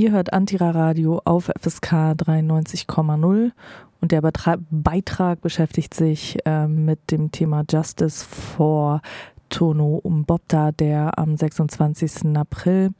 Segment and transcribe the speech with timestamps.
[0.00, 3.52] Ihr hört Antira Radio auf FSK 93,0
[4.00, 9.02] und der Beitrag beschäftigt sich äh, mit dem Thema Justice for
[9.50, 12.34] Tono Umbopta, der am 26.
[12.34, 12.92] April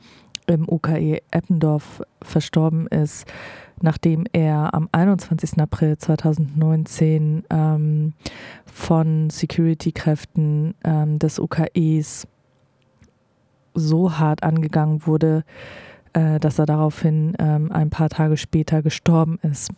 [0.46, 3.24] im UKE Eppendorf verstorben ist,
[3.80, 5.58] nachdem er am 21.
[5.58, 8.12] April 2019 ähm,
[8.66, 12.28] von Security-Kräften ähm, des UKEs
[13.72, 15.44] so hart angegangen wurde,
[16.12, 19.70] äh, dass er daraufhin ähm, ein paar Tage später gestorben ist.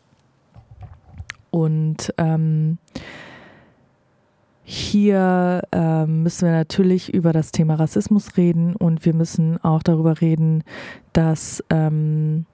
[1.50, 2.78] Und ähm,
[4.64, 10.20] hier äh, müssen wir natürlich über das Thema Rassismus reden und wir müssen auch darüber
[10.20, 10.64] reden,
[11.12, 12.46] dass ähm,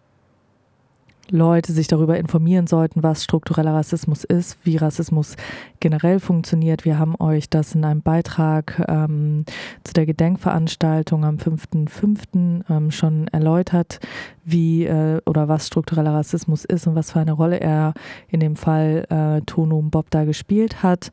[1.31, 5.37] Leute sich darüber informieren sollten, was struktureller Rassismus ist, wie Rassismus
[5.81, 6.85] generell funktioniert.
[6.85, 9.45] Wir haben euch das in einem Beitrag ähm,
[9.85, 12.65] zu der Gedenkveranstaltung am 5.5.
[12.71, 14.01] Ähm, schon erläutert,
[14.45, 17.95] wie äh, oder was struktureller Rassismus ist und was für eine Rolle er
[18.29, 21.13] in dem Fall äh, Tonum Bob da gespielt hat.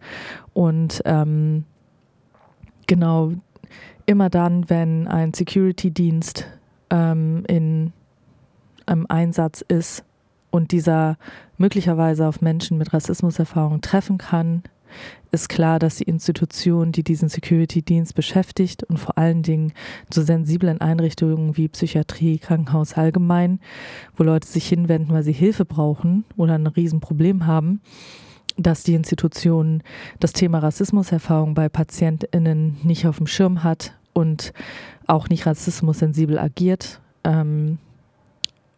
[0.54, 1.66] Und ähm,
[2.88, 3.32] genau
[4.06, 6.48] immer dann, wenn ein Security-Dienst
[6.90, 7.92] ähm, in
[8.88, 10.04] im Einsatz ist
[10.52, 11.18] und dieser
[11.58, 14.64] möglicherweise auf Menschen mit Rassismuserfahrung treffen kann,
[15.32, 19.74] ist klar, dass die Institution, die diesen Security-Dienst beschäftigt und vor allen Dingen
[20.10, 23.60] zu sensiblen Einrichtungen wie Psychiatrie, Krankenhaus allgemein,
[24.16, 27.82] wo Leute sich hinwenden, weil sie Hilfe brauchen oder ein Riesenproblem haben,
[28.58, 29.84] dass die Institution
[30.20, 34.54] das Thema Rassismuserfahrung bei PatientInnen nicht auf dem Schirm hat und
[35.08, 37.02] auch nicht rassismussensibel agiert.
[37.26, 37.80] Ähm,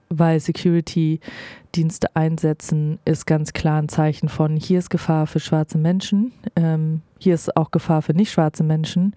[0.09, 6.33] weil Security-Dienste einsetzen, ist ganz klar ein Zeichen von, hier ist Gefahr für schwarze Menschen,
[6.55, 9.15] ähm, hier ist auch Gefahr für nicht schwarze Menschen.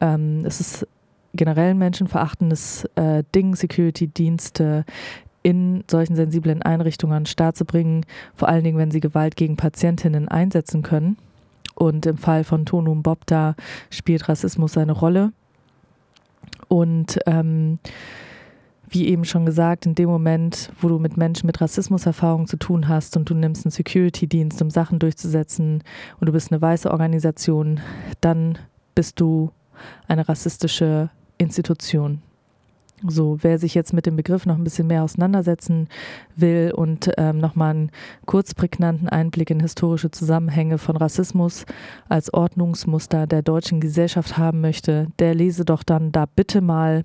[0.00, 0.86] Ähm, es ist
[1.34, 4.84] generell ein menschenverachtendes äh, Ding, Security-Dienste
[5.42, 9.36] in solchen sensiblen Einrichtungen an den Start zu bringen, vor allen Dingen, wenn sie Gewalt
[9.36, 11.16] gegen Patientinnen einsetzen können.
[11.74, 13.56] Und im Fall von Tonum Bob da
[13.90, 15.32] spielt Rassismus eine Rolle.
[16.68, 17.78] Und ähm,
[18.92, 22.88] wie eben schon gesagt, in dem Moment, wo du mit Menschen mit Rassismuserfahrung zu tun
[22.88, 25.82] hast und du nimmst einen Security-Dienst, um Sachen durchzusetzen
[26.20, 27.80] und du bist eine weiße Organisation,
[28.20, 28.58] dann
[28.94, 29.50] bist du
[30.08, 32.20] eine rassistische Institution.
[33.04, 35.88] So, wer sich jetzt mit dem Begriff noch ein bisschen mehr auseinandersetzen
[36.36, 37.90] will und ähm, nochmal einen
[38.26, 41.66] kurz prägnanten Einblick in historische Zusammenhänge von Rassismus
[42.08, 47.04] als Ordnungsmuster der deutschen Gesellschaft haben möchte, der lese doch dann da bitte mal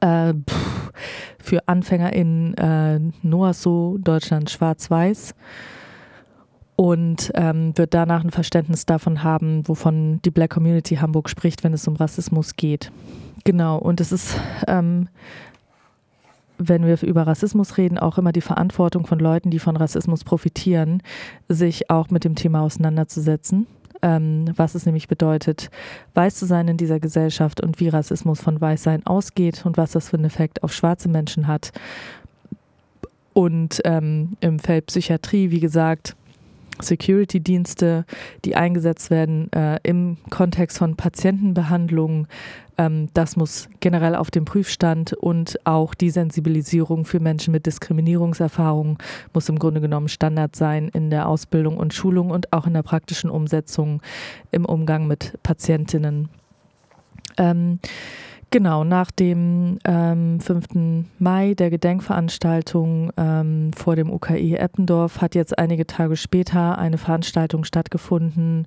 [0.00, 0.92] äh, pff,
[1.38, 5.34] für Anfänger in äh, NOASO Deutschland schwarz-weiß
[6.76, 11.72] und ähm, wird danach ein Verständnis davon haben, wovon die Black Community Hamburg spricht, wenn
[11.72, 12.92] es um Rassismus geht.
[13.44, 15.08] Genau, und es ist, ähm,
[16.58, 21.02] wenn wir über Rassismus reden, auch immer die Verantwortung von Leuten, die von Rassismus profitieren,
[21.48, 23.66] sich auch mit dem Thema auseinanderzusetzen
[24.02, 25.70] ähm, was es nämlich bedeutet,
[26.14, 30.08] weiß zu sein in dieser Gesellschaft und wie Rassismus von Weißsein ausgeht und was das
[30.10, 31.72] für einen Effekt auf schwarze Menschen hat.
[33.32, 36.16] Und ähm, im Feld Psychiatrie, wie gesagt,
[36.80, 38.04] Security-Dienste,
[38.44, 42.26] die eingesetzt werden äh, im Kontext von Patientenbehandlung.
[42.76, 48.98] Ähm, das muss generell auf dem Prüfstand und auch die Sensibilisierung für Menschen mit Diskriminierungserfahrungen
[49.32, 52.82] muss im Grunde genommen Standard sein in der Ausbildung und Schulung und auch in der
[52.82, 54.00] praktischen Umsetzung
[54.50, 56.28] im Umgang mit Patientinnen.
[57.36, 57.78] Ähm,
[58.50, 61.04] Genau, nach dem ähm, 5.
[61.18, 67.64] Mai der Gedenkveranstaltung ähm, vor dem UKE Eppendorf hat jetzt einige Tage später eine Veranstaltung
[67.64, 68.66] stattgefunden,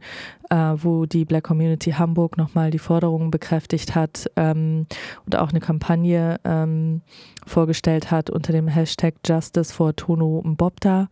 [0.52, 4.86] äh, wo die Black Community Hamburg nochmal die Forderungen bekräftigt hat ähm,
[5.26, 7.02] und auch eine Kampagne ähm,
[7.48, 11.10] vorgestellt hat unter dem Hashtag Justice for Tono Mbopta.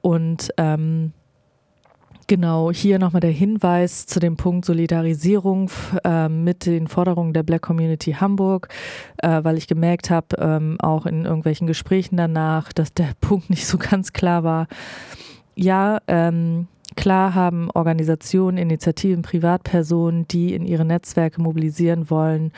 [0.00, 1.12] Und ähm,
[2.28, 5.70] Genau, hier nochmal der Hinweis zu dem Punkt Solidarisierung
[6.04, 8.68] äh, mit den Forderungen der Black Community Hamburg,
[9.18, 13.66] äh, weil ich gemerkt habe, ähm, auch in irgendwelchen Gesprächen danach, dass der Punkt nicht
[13.66, 14.68] so ganz klar war.
[15.56, 22.52] Ja, ähm, klar haben Organisationen, Initiativen, Privatpersonen, die in ihre Netzwerke mobilisieren wollen,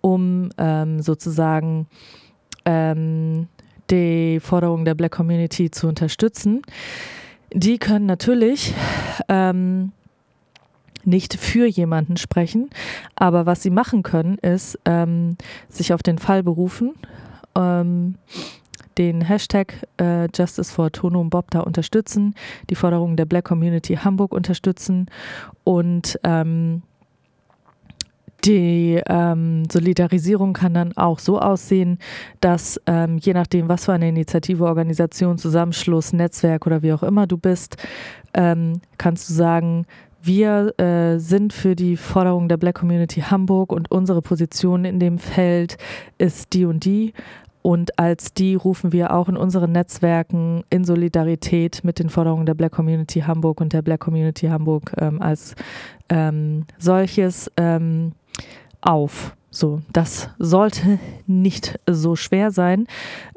[0.00, 1.86] um ähm, sozusagen
[2.64, 3.48] ähm,
[3.90, 6.62] die Forderungen der Black Community zu unterstützen
[7.52, 8.74] die können natürlich
[9.28, 9.92] ähm,
[11.04, 12.70] nicht für jemanden sprechen,
[13.16, 15.36] aber was sie machen können, ist ähm,
[15.68, 16.94] sich auf den Fall berufen,
[17.56, 18.16] ähm,
[18.98, 22.34] den Hashtag äh, Justice for Tono und Bob da unterstützen,
[22.68, 25.06] die Forderungen der Black Community Hamburg unterstützen
[25.64, 26.82] und ähm,
[28.44, 31.98] die ähm, Solidarisierung kann dann auch so aussehen,
[32.40, 37.26] dass ähm, je nachdem, was für eine Initiative, Organisation, Zusammenschluss, Netzwerk oder wie auch immer
[37.26, 37.76] du bist,
[38.34, 39.86] ähm, kannst du sagen,
[40.22, 45.18] wir äh, sind für die Forderung der Black Community Hamburg und unsere Position in dem
[45.18, 45.78] Feld
[46.18, 47.14] ist die und die.
[47.62, 52.54] Und als die rufen wir auch in unseren Netzwerken in Solidarität mit den Forderungen der
[52.54, 55.54] Black Community Hamburg und der Black Community Hamburg ähm, als
[56.08, 58.12] ähm, solches ähm,
[58.80, 59.34] auf.
[59.52, 62.86] So, das sollte nicht so schwer sein.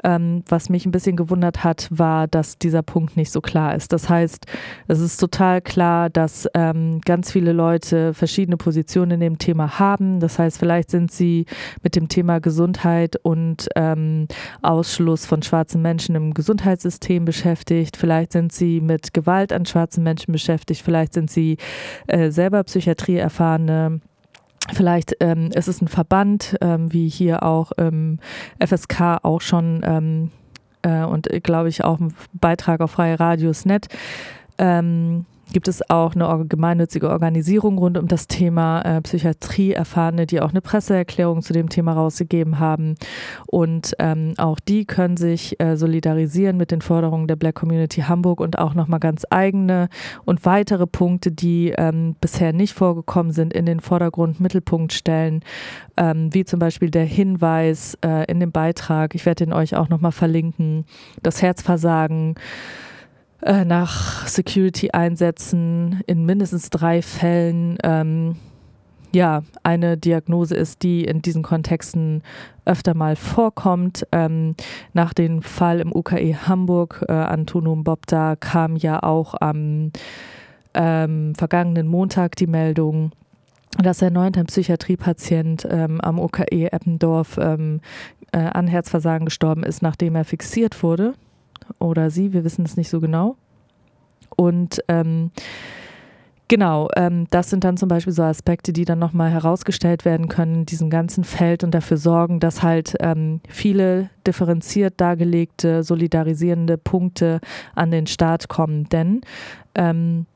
[0.03, 3.91] Ähm, was mich ein bisschen gewundert hat, war, dass dieser Punkt nicht so klar ist.
[3.93, 4.45] Das heißt,
[4.87, 10.19] es ist total klar, dass ähm, ganz viele Leute verschiedene Positionen in dem Thema haben.
[10.19, 11.47] Das heißt, vielleicht sind sie
[11.81, 14.27] mit dem Thema Gesundheit und ähm,
[14.61, 17.97] Ausschluss von schwarzen Menschen im Gesundheitssystem beschäftigt.
[17.97, 20.83] Vielleicht sind sie mit Gewalt an schwarzen Menschen beschäftigt.
[20.83, 21.57] Vielleicht sind sie
[22.05, 23.99] äh, selber Psychiatrie erfahrene
[24.71, 28.19] Vielleicht ähm, ist es ein Verband, ähm, wie hier auch im
[28.65, 30.31] FSK auch schon ähm,
[30.83, 33.87] äh, und äh, glaube ich auch ein Beitrag auf Freie Radios.net.
[34.57, 39.73] Ähm, gibt es auch eine gemeinnützige Organisation rund um das Thema äh, Psychiatrie?
[39.73, 42.95] Erfahrene, die auch eine Presseerklärung zu dem Thema rausgegeben haben.
[43.47, 48.39] Und ähm, auch die können sich äh, solidarisieren mit den Forderungen der Black Community Hamburg
[48.39, 49.89] und auch nochmal ganz eigene
[50.25, 55.41] und weitere Punkte, die ähm, bisher nicht vorgekommen sind, in den Vordergrund, Mittelpunkt stellen,
[55.97, 59.89] ähm, wie zum Beispiel der Hinweis äh, in dem Beitrag, ich werde den euch auch
[59.89, 60.85] nochmal verlinken,
[61.21, 62.35] das Herzversagen
[63.45, 68.37] äh, nach Security-Einsätzen in mindestens drei Fällen ähm,
[69.13, 72.23] ja eine Diagnose ist, die in diesen Kontexten
[72.65, 74.07] öfter mal vorkommt.
[74.11, 74.55] Ähm,
[74.93, 79.91] nach dem Fall im UKE Hamburg äh, an Tunum Bobda kam ja auch am
[80.73, 83.11] ähm, vergangenen Montag die Meldung,
[83.77, 87.81] dass erneut ein Psychiatriepatient ähm, am UKE Eppendorf ähm,
[88.31, 91.13] äh, an Herzversagen gestorben ist, nachdem er fixiert wurde
[91.83, 93.35] oder sie, wir wissen es nicht so genau.
[94.35, 95.31] Und ähm,
[96.49, 100.55] Genau, ähm, das sind dann zum Beispiel so Aspekte, die dann nochmal herausgestellt werden können
[100.55, 107.39] in diesem ganzen Feld und dafür sorgen, dass halt ähm, viele differenziert dargelegte, solidarisierende Punkte
[107.73, 108.87] an den Start kommen.
[108.89, 109.21] Denn
[109.73, 110.27] ähm,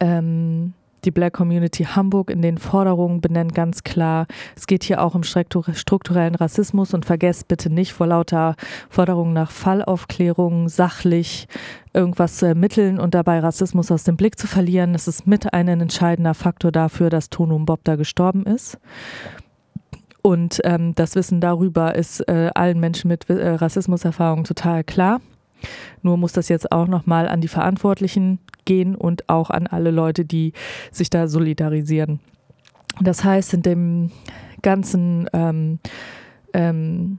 [0.00, 0.72] ähm
[1.04, 5.22] die Black Community Hamburg in den Forderungen benennt ganz klar, es geht hier auch um
[5.22, 8.56] strukturellen Rassismus und vergesst bitte nicht vor lauter
[8.90, 11.48] Forderungen nach Fallaufklärung sachlich
[11.92, 14.92] irgendwas zu ermitteln und dabei Rassismus aus dem Blick zu verlieren.
[14.92, 18.78] Das ist mit ein entscheidender Faktor dafür, dass Tonum Bob da gestorben ist.
[20.22, 25.20] Und ähm, das Wissen darüber ist äh, allen Menschen mit äh, Rassismuserfahrung total klar.
[26.02, 30.24] Nur muss das jetzt auch nochmal an die Verantwortlichen gehen und auch an alle Leute,
[30.24, 30.52] die
[30.90, 32.20] sich da solidarisieren.
[33.00, 34.10] Das heißt, in dem
[34.62, 35.78] ganzen ähm,
[36.52, 37.18] ähm,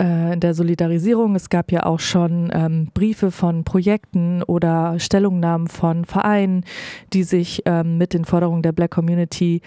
[0.00, 1.36] äh, in der Solidarisierung.
[1.36, 6.64] Es gab ja auch schon ähm, Briefe von Projekten oder Stellungnahmen von Vereinen,
[7.12, 9.60] die sich ähm, mit den Forderungen der Black Community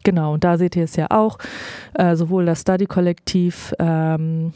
[0.03, 1.37] Genau, und da seht ihr es ja auch,
[1.93, 4.51] äh, sowohl das Study-Kollektiv, ähm,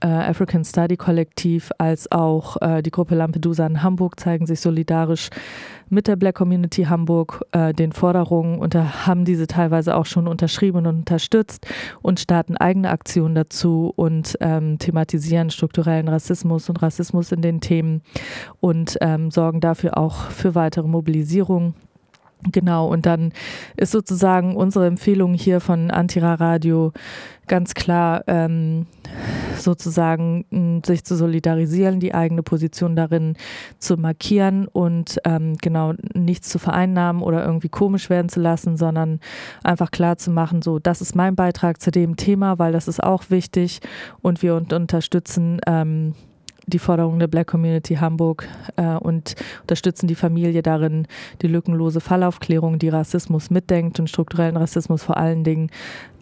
[0.00, 5.30] äh, African Study Kollektiv als auch äh, die Gruppe Lampedusa in Hamburg zeigen sich solidarisch
[5.88, 10.78] mit der Black Community Hamburg äh, den Forderungen und haben diese teilweise auch schon unterschrieben
[10.78, 11.66] und unterstützt
[12.02, 18.02] und starten eigene Aktionen dazu und ähm, thematisieren strukturellen Rassismus und Rassismus in den Themen
[18.60, 21.74] und ähm, sorgen dafür auch für weitere Mobilisierung.
[22.52, 23.32] Genau, und dann
[23.76, 26.92] ist sozusagen unsere Empfehlung hier von Antira Radio
[27.46, 28.86] ganz klar, ähm,
[29.60, 33.36] sozusagen sich zu solidarisieren, die eigene Position darin
[33.78, 39.20] zu markieren und ähm, genau nichts zu vereinnahmen oder irgendwie komisch werden zu lassen, sondern
[39.62, 43.02] einfach klar zu machen, so, das ist mein Beitrag zu dem Thema, weil das ist
[43.02, 43.80] auch wichtig
[44.22, 46.14] und wir unterstützen ähm,
[46.66, 51.06] die Forderungen der Black Community Hamburg äh, und unterstützen die Familie darin,
[51.42, 55.70] die lückenlose Fallaufklärung, die Rassismus mitdenkt und strukturellen Rassismus vor allen Dingen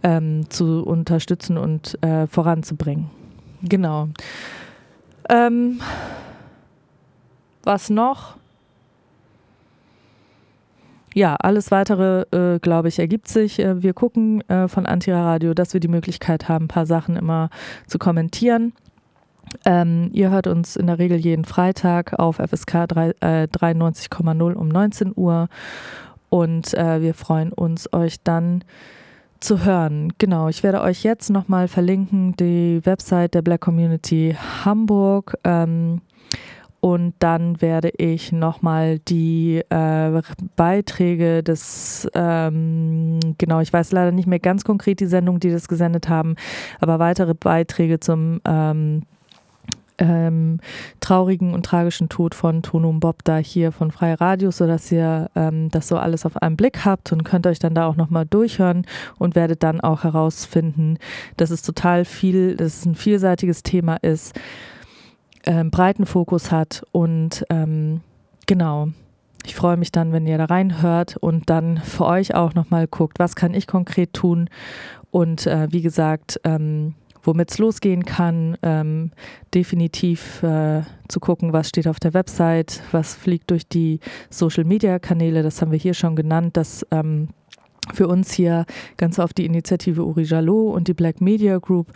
[0.03, 3.24] ähm, zu unterstützen und äh, voranzubringen.
[3.65, 4.09] Genau.
[5.29, 5.81] Ähm,
[7.63, 8.37] was noch?
[11.15, 13.61] ja, alles weitere, äh, glaube ich, ergibt sich.
[13.61, 17.17] Äh, wir gucken äh, von Antira Radio, dass wir die Möglichkeit haben, ein paar Sachen
[17.17, 17.51] immer
[17.87, 18.73] zu kommentieren.
[19.65, 24.69] Ähm, ihr hört uns in der Regel jeden Freitag auf FSK 3, äh, 93,0 um
[24.69, 25.49] 19 Uhr
[26.29, 28.65] und äh, wir freuen uns, euch dann
[29.45, 30.13] zu hören.
[30.19, 34.35] Genau, ich werde euch jetzt nochmal verlinken, die Website der Black Community
[34.65, 35.35] Hamburg.
[35.45, 36.01] Ähm,
[36.81, 40.23] und dann werde ich nochmal die äh,
[40.57, 45.69] Beiträge des, ähm, genau, ich weiß leider nicht mehr ganz konkret die Sendung, die das
[45.69, 46.37] gesendet haben,
[46.81, 49.03] aber weitere Beiträge zum ähm,
[49.99, 50.61] ähm,
[51.01, 55.31] traurigen und tragischen Tod von Tono und Bob da hier von Freie Radios, sodass ihr
[55.35, 58.27] ähm, das so alles auf einen Blick habt und könnt euch dann da auch nochmal
[58.27, 58.87] durchhören
[59.19, 60.99] und werdet dann auch herausfinden,
[61.37, 64.39] dass es total viel, dass es ein vielseitiges Thema ist,
[65.47, 68.01] ähm, breiten Fokus hat und ähm,
[68.47, 68.89] genau.
[69.47, 73.19] Ich freue mich dann, wenn ihr da reinhört und dann für euch auch nochmal guckt,
[73.19, 74.49] was kann ich konkret tun.
[75.11, 76.95] Und äh, wie gesagt, ähm,
[77.27, 78.57] womit es losgehen kann.
[78.63, 79.11] Ähm,
[79.53, 84.01] definitiv äh, zu gucken, was steht auf der Website, was fliegt durch die
[84.31, 85.43] Social-Media-Kanäle.
[85.43, 87.29] Das haben wir hier schon genannt, dass ähm,
[87.93, 88.65] für uns hier
[88.97, 91.89] ganz oft die Initiative Uri Jalo und die Black Media Group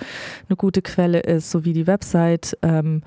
[0.49, 2.59] eine gute Quelle ist, sowie die Website.
[2.63, 3.03] Ähm,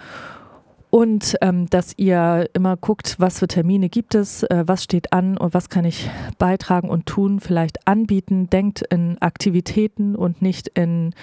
[0.89, 5.37] und ähm, dass ihr immer guckt, was für Termine gibt es, äh, was steht an
[5.37, 8.49] und was kann ich beitragen und tun, vielleicht anbieten.
[8.49, 11.13] Denkt in Aktivitäten und nicht in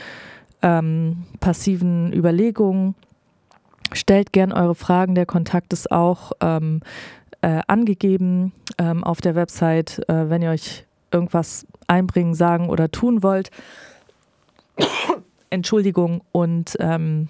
[0.62, 2.94] ähm, passiven Überlegungen.
[3.92, 5.14] Stellt gern eure Fragen.
[5.14, 6.80] Der Kontakt ist auch ähm,
[7.40, 13.22] äh, angegeben ähm, auf der Website, äh, wenn ihr euch irgendwas einbringen, sagen oder tun
[13.22, 13.50] wollt.
[15.50, 16.22] Entschuldigung.
[16.32, 17.28] Und ähm,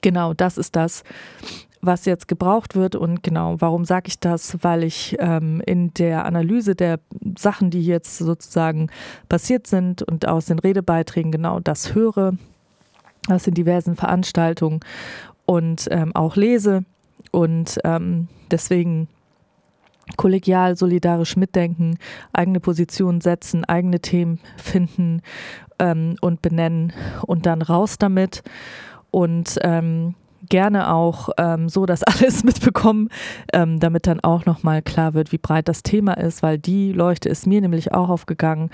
[0.00, 1.02] genau das ist das,
[1.86, 2.96] was jetzt gebraucht wird.
[2.96, 4.58] Und genau, warum sage ich das?
[4.62, 7.00] Weil ich ähm, in der Analyse der
[7.36, 8.88] Sachen, die jetzt sozusagen
[9.28, 12.34] passiert sind und aus den Redebeiträgen genau das höre,
[13.28, 14.80] aus den diversen Veranstaltungen
[15.46, 16.84] und ähm, auch lese.
[17.30, 19.08] Und ähm, deswegen
[20.16, 21.98] kollegial, solidarisch mitdenken,
[22.32, 25.22] eigene Positionen setzen, eigene Themen finden
[25.78, 26.92] ähm, und benennen
[27.26, 28.42] und dann raus damit.
[29.10, 30.14] Und ähm,
[30.48, 33.08] gerne auch ähm, so das alles mitbekommen,
[33.52, 37.28] ähm, damit dann auch nochmal klar wird, wie breit das Thema ist, weil die Leuchte
[37.28, 38.70] ist mir nämlich auch aufgegangen,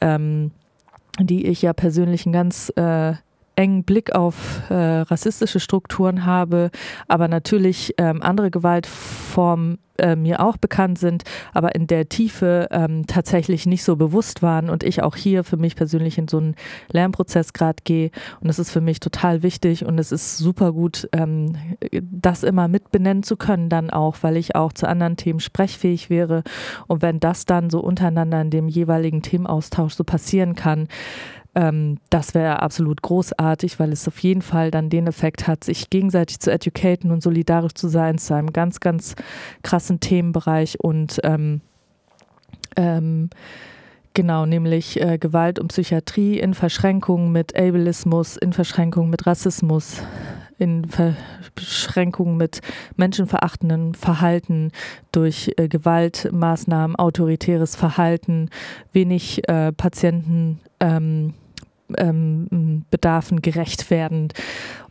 [0.00, 0.50] ähm,
[1.20, 3.14] die ich ja persönlich einen ganz äh,
[3.56, 6.70] engen Blick auf äh, rassistische Strukturen habe,
[7.08, 13.06] aber natürlich ähm, andere Gewaltformen äh, mir auch bekannt sind, aber in der Tiefe ähm,
[13.06, 16.56] tatsächlich nicht so bewusst waren und ich auch hier für mich persönlich in so einen
[16.90, 18.10] Lernprozess gerade gehe.
[18.40, 21.54] Und das ist für mich total wichtig und es ist super gut, ähm,
[22.00, 26.10] das immer mit benennen zu können dann auch, weil ich auch zu anderen Themen sprechfähig
[26.10, 26.42] wäre.
[26.88, 30.88] Und wenn das dann so untereinander in dem jeweiligen Themenaustausch so passieren kann,
[31.54, 35.90] ähm, das wäre absolut großartig, weil es auf jeden Fall dann den Effekt hat, sich
[35.90, 39.14] gegenseitig zu educaten und solidarisch zu sein zu einem ganz, ganz
[39.62, 41.60] krassen Themenbereich und ähm,
[42.76, 43.30] ähm,
[44.16, 50.02] Genau, nämlich äh, Gewalt und Psychiatrie in Verschränkung mit Ableismus, in Verschränkung mit Rassismus,
[50.56, 52.60] in Verschränkung mit
[52.96, 54.70] menschenverachtendem Verhalten
[55.10, 58.50] durch äh, Gewaltmaßnahmen, autoritäres Verhalten,
[58.92, 60.60] wenig äh, Patienten.
[60.78, 61.34] Ähm,
[61.96, 64.28] ähm, Bedarfen gerecht werden.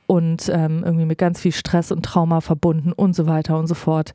[0.05, 3.73] und ähm, irgendwie mit ganz viel Stress und Trauma verbunden und so weiter und so
[3.73, 4.13] fort.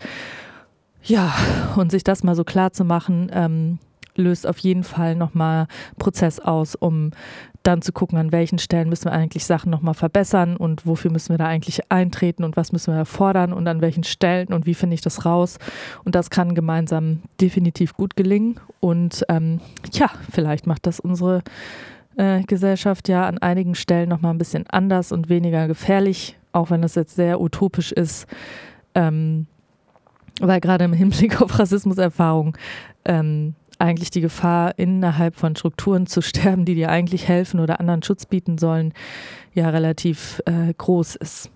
[1.03, 1.33] Ja,
[1.77, 3.79] und sich das mal so klar zu machen, ähm,
[4.19, 5.67] löst auf jeden Fall nochmal
[5.99, 7.13] Prozess aus, um
[7.63, 11.31] dann zu gucken, an welchen Stellen müssen wir eigentlich Sachen nochmal verbessern und wofür müssen
[11.31, 14.75] wir da eigentlich eintreten und was müssen wir fordern und an welchen Stellen und wie
[14.75, 15.59] finde ich das raus.
[16.05, 18.59] Und das kann gemeinsam definitiv gut gelingen.
[18.81, 19.61] Und ähm,
[19.93, 21.43] ja, vielleicht macht das unsere
[22.19, 26.83] äh, Gesellschaft ja an einigen Stellen nochmal ein bisschen anders und weniger gefährlich, auch wenn
[26.83, 28.27] das jetzt sehr utopisch ist.
[28.95, 29.47] Ähm,
[30.41, 32.57] weil gerade im Hinblick auf Rassismuserfahrung
[33.05, 38.03] ähm, eigentlich die Gefahr, innerhalb von Strukturen zu sterben, die dir eigentlich helfen oder anderen
[38.03, 38.93] Schutz bieten sollen,
[39.55, 41.51] ja relativ äh, groß ist.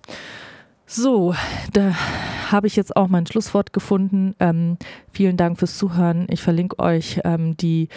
[0.87, 1.35] So,
[1.73, 1.95] da
[2.51, 4.35] habe ich jetzt auch mein Schlusswort gefunden.
[4.39, 4.77] Ähm,
[5.11, 6.27] vielen Dank fürs Zuhören.
[6.29, 7.89] Ich verlinke euch ähm, die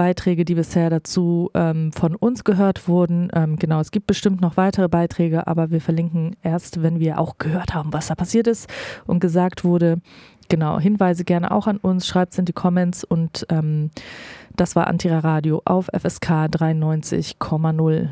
[0.00, 3.28] Beiträge, die bisher dazu ähm, von uns gehört wurden.
[3.34, 7.36] Ähm, genau, es gibt bestimmt noch weitere Beiträge, aber wir verlinken erst, wenn wir auch
[7.36, 8.66] gehört haben, was da passiert ist
[9.06, 10.00] und gesagt wurde.
[10.48, 13.90] Genau, Hinweise gerne auch an uns, schreibt es in die Comments und ähm,
[14.56, 18.08] das war Antira Radio auf FSK 93,0.